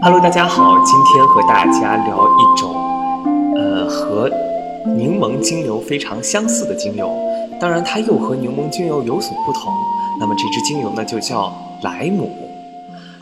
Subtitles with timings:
[0.00, 2.72] Hello，大家好，今天和大家聊一种，
[3.56, 4.30] 呃，和
[4.86, 7.10] 柠檬精油非常相似的精油，
[7.60, 9.74] 当然它又和柠檬精油有所不同。
[10.20, 12.30] 那么这支精油呢，就叫莱姆。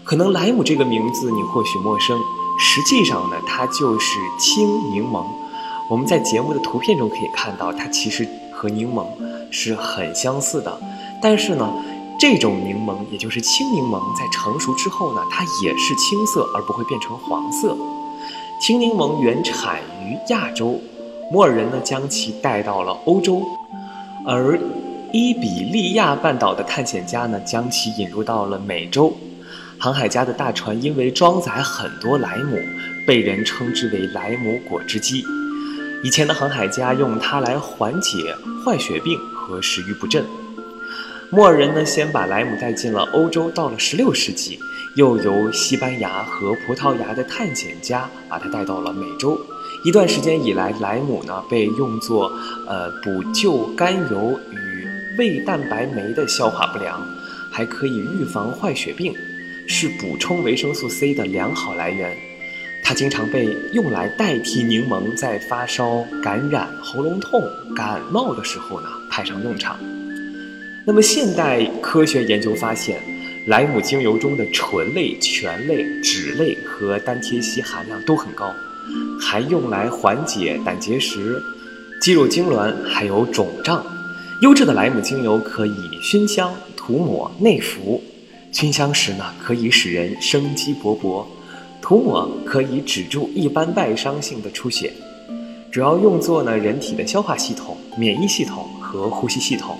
[0.05, 2.15] 可能莱姆这个名字你或许陌生，
[2.59, 5.25] 实际上呢，它就是青柠檬。
[5.89, 9.07] 我们在节目的图片中可以看到，它其实和柠檬
[9.51, 10.79] 是很相似的，
[11.23, 11.73] 但是呢。
[12.19, 17.77] 这种柠檬，也就是青柠檬，在成熟之后呢，它也是青色，而不会变成黄色。
[18.59, 20.81] 青柠檬原产于亚洲，
[21.31, 23.43] 摩尔人呢将其带到了欧洲，
[24.27, 24.59] 而
[25.13, 29.15] 伊比利亚半岛的探险家呢将其引入到了美洲。
[29.79, 32.57] 航海家的大船因为装载很多莱姆，
[33.07, 35.23] 被人称之为莱姆果汁机。
[36.03, 40.25] 以前的航海家用它来缓解坏血病和食欲不振。
[41.31, 44.59] 莫尔人呢，先把莱姆带进了欧洲，到了16世纪，
[44.95, 49.39] 又由西班牙和葡萄牙的探险家把它带到了美洲。
[49.85, 52.33] 一段时间以来，莱姆呢被用作
[52.69, 54.87] 呃补救甘油与
[55.19, 57.05] 胃蛋白酶的消化不良，
[57.51, 59.13] 还可以预防坏血病，
[59.67, 62.17] 是补充维生素 C 的良好来源。
[62.85, 67.43] 它经常被用来代替柠檬，在发烧、感染、喉咙痛、
[67.75, 69.77] 感冒的时候呢派上用场。
[70.89, 72.97] 那么，现代科学研究发现，
[73.47, 78.55] 莱姆精油中的醇类、醛类、脂类和单萜烯含量都很高，
[79.21, 81.43] 还用来缓解胆结石、
[82.01, 83.85] 肌肉痉挛，还有肿胀。
[84.43, 88.01] 优质的莱姆精油可以熏香、涂抹、内服。
[88.53, 91.27] 熏香时呢，可以使人生机勃勃；
[91.83, 94.93] 涂抹可以止住一般外伤性的出血。
[95.73, 99.77] 主要用作呢人体的消化系统、免疫系统和呼吸系统。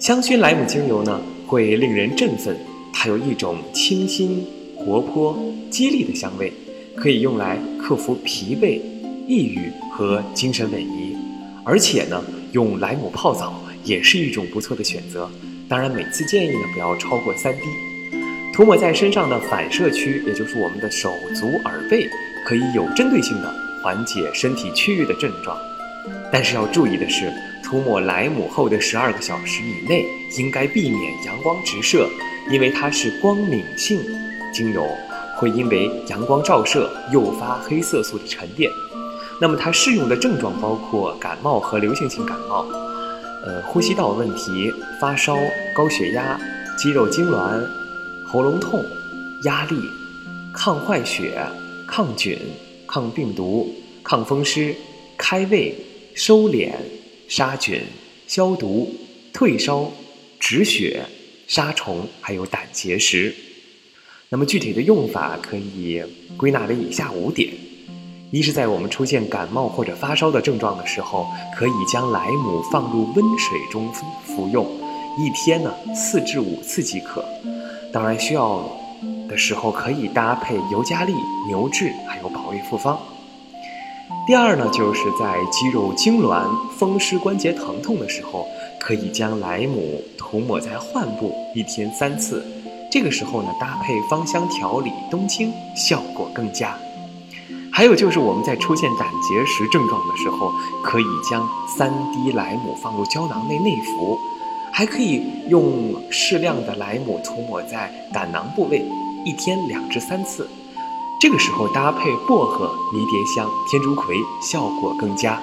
[0.00, 2.54] 香薰莱姆精油呢，会令人振奋，
[2.92, 4.44] 它有一种清新、
[4.76, 5.38] 活泼、
[5.70, 6.52] 激励的香味，
[6.96, 8.80] 可以用来克服疲惫、
[9.26, 11.14] 抑郁和精神萎靡。
[11.64, 12.22] 而且呢，
[12.52, 15.30] 用莱姆泡澡也是一种不错的选择。
[15.68, 17.60] 当然，每次建议呢不要超过三滴。
[18.52, 22.06] 涂抹在身上的反射区，也就是我们的手足、耳背，
[22.44, 25.56] 可以有针对性的缓解身体区域的症状。
[26.30, 27.32] 但是要注意的是。
[27.74, 30.06] 涂抹莱姆后的十二个小时以内，
[30.38, 32.08] 应该避免阳光直射，
[32.48, 34.00] 因为它是光敏性
[34.52, 34.86] 精油，
[35.36, 38.70] 会因为阳光照射诱发黑色素的沉淀。
[39.40, 42.64] 那么它适用的症状包括感冒和流行性感冒，
[43.44, 45.36] 呃，呼吸道问题、发烧、
[45.74, 46.40] 高血压、
[46.78, 47.60] 肌肉痉挛、
[48.24, 48.84] 喉咙痛、
[49.42, 49.74] 压力、
[50.52, 51.36] 抗坏血、
[51.88, 52.38] 抗菌、
[52.86, 53.68] 抗病毒、
[54.04, 54.72] 抗风湿、
[55.18, 55.74] 开胃、
[56.14, 56.70] 收敛。
[57.36, 57.82] 杀菌、
[58.28, 58.94] 消毒、
[59.32, 59.90] 退烧、
[60.38, 61.04] 止血、
[61.48, 63.34] 杀虫，还有胆结石。
[64.28, 66.00] 那么具体的用法可以
[66.36, 67.52] 归纳为以下五点：
[68.30, 74.64] 一是在我们出现感冒或者发烧的症状的时候，可以将莱姆放入温水中服用，
[75.18, 77.24] 一天呢四至五次即可。
[77.92, 78.64] 当然需要
[79.28, 81.12] 的时候可以搭配尤加利、
[81.48, 82.96] 牛至还有保卫复方。
[84.26, 86.46] 第二呢，就是在肌肉痉挛、
[86.78, 88.46] 风湿关节疼痛的时候，
[88.80, 92.44] 可以将莱姆涂抹在患部，一天三次。
[92.90, 96.76] 这个时候呢，搭配芳香调理冬青，效果更佳。
[97.72, 104.18] 还有就是我们在出现胆结石症状的时候，可以将三滴莱姆放入胶囊内内服，
[104.72, 108.84] 还可以用适量的莱姆涂抹在胆囊部位，
[109.24, 110.48] 一天两至三次。
[111.20, 115.40] 这个时候搭配薄荷、迷迭香、天竺葵，效果更佳。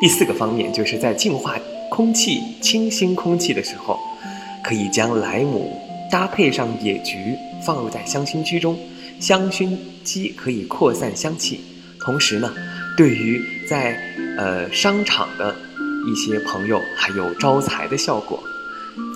[0.00, 1.56] 第四个方面就是在净化
[1.90, 3.98] 空气、清新空气的时候，
[4.62, 5.76] 可以将莱姆
[6.10, 7.34] 搭配上野菊
[7.64, 8.78] 放入在香薰机中，
[9.18, 11.60] 香薰机可以扩散香气。
[11.98, 12.52] 同时呢，
[12.96, 13.98] 对于在
[14.38, 15.56] 呃商场的
[16.06, 18.38] 一些朋友还有招财的效果。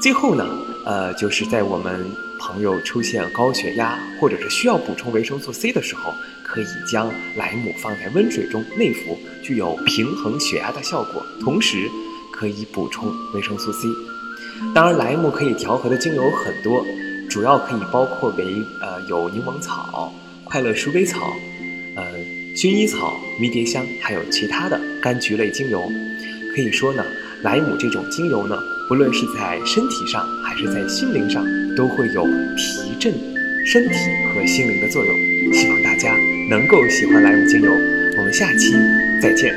[0.03, 0.45] 最后呢，
[0.85, 2.05] 呃，就是在我们。
[2.43, 11.87] 朋友出现高血压，或者是需要补充维生素 C 的时候，可以将莱姆放在温水中内服，具有平衡血压的效果，同时
[12.33, 13.89] 可以补充维生素 C。
[14.75, 16.83] 当然，莱姆可以调和的精油很多，
[17.29, 20.11] 主要可以包括为呃有柠檬草、
[20.43, 21.37] 快乐鼠尾草、
[21.95, 22.05] 呃
[22.57, 25.83] 薰衣草、迷迭香，还有其他的柑橘类精油。
[26.57, 27.05] 可以说呢，
[27.43, 28.59] 莱姆这种精油呢，
[28.91, 31.43] 不论是在身体上还是在心灵上。
[31.77, 32.27] 都会有
[32.57, 33.15] 提振
[33.65, 33.95] 身体
[34.35, 35.15] 和心灵的作用，
[35.53, 36.15] 希望大家
[36.51, 37.73] 能够喜欢莱姆精油。
[38.19, 38.75] 我们下期
[39.23, 39.55] 再见。